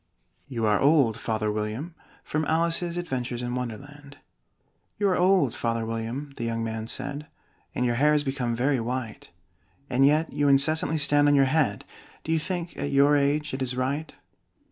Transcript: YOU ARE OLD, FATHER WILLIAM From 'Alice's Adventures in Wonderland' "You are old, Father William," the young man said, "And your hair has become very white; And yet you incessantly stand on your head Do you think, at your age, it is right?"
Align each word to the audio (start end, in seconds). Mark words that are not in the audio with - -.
YOU 0.47 0.65
ARE 0.65 0.79
OLD, 0.79 1.15
FATHER 1.15 1.51
WILLIAM 1.51 1.93
From 2.23 2.43
'Alice's 2.45 2.97
Adventures 2.97 3.43
in 3.43 3.53
Wonderland' 3.53 4.17
"You 4.97 5.07
are 5.09 5.15
old, 5.15 5.53
Father 5.53 5.85
William," 5.85 6.33
the 6.37 6.43
young 6.43 6.63
man 6.63 6.87
said, 6.87 7.27
"And 7.75 7.85
your 7.85 7.93
hair 8.01 8.13
has 8.13 8.23
become 8.23 8.55
very 8.55 8.79
white; 8.79 9.29
And 9.91 10.03
yet 10.03 10.33
you 10.33 10.47
incessantly 10.47 10.97
stand 10.97 11.27
on 11.27 11.35
your 11.35 11.45
head 11.45 11.85
Do 12.23 12.31
you 12.31 12.39
think, 12.39 12.75
at 12.77 12.89
your 12.89 13.15
age, 13.15 13.53
it 13.53 13.61
is 13.61 13.75
right?" 13.75 14.11